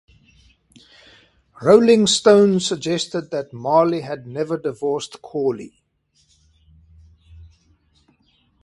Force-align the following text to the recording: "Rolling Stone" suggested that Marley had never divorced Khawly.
"Rolling 1.61 2.07
Stone" 2.07 2.59
suggested 2.61 3.29
that 3.29 3.53
Marley 3.53 4.01
had 4.01 4.25
never 4.25 4.57
divorced 4.57 5.21
Khawly. 5.21 5.73